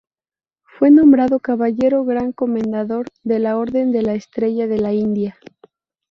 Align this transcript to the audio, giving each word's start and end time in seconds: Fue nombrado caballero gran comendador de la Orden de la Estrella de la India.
Fue 0.63 0.89
nombrado 0.89 1.39
caballero 1.41 2.03
gran 2.03 2.31
comendador 2.31 3.05
de 3.21 3.37
la 3.37 3.55
Orden 3.55 3.91
de 3.91 4.01
la 4.01 4.15
Estrella 4.15 4.65
de 4.65 4.79
la 4.79 4.93
India. 4.93 5.37